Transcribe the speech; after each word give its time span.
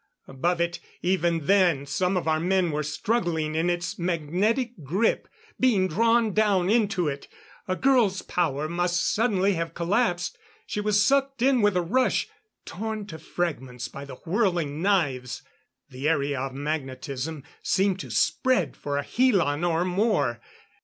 Above 0.27 0.59
it, 0.59 0.79
even 1.03 1.45
then 1.45 1.85
some 1.85 2.17
of 2.17 2.27
our 2.27 2.39
men 2.39 2.71
were 2.71 2.81
struggling 2.81 3.53
in 3.53 3.69
its 3.69 3.99
magnetic 3.99 4.71
grip... 4.83 5.27
being 5.59 5.87
drawn 5.87 6.33
down 6.33 6.71
into 6.71 7.07
it... 7.07 7.27
a 7.67 7.75
girl's 7.75 8.23
power 8.23 8.67
must 8.67 9.13
suddenly 9.13 9.53
have 9.53 9.75
collapsed; 9.75 10.39
she 10.65 10.81
was 10.81 11.03
sucked 11.03 11.43
in 11.43 11.61
with 11.61 11.77
a 11.77 11.83
rush 11.83 12.27
torn 12.65 13.05
to 13.05 13.19
fragments 13.19 13.87
by 13.87 14.03
the 14.03 14.15
whirling 14.25 14.81
knives.... 14.81 15.43
The 15.91 16.09
area 16.09 16.41
of 16.41 16.51
magnetism 16.55 17.43
seemed 17.61 17.99
to 17.99 18.09
spread 18.09 18.75
for 18.75 18.97
a 18.97 19.03
helan 19.03 19.63
or 19.63 19.85
more. 19.85 20.41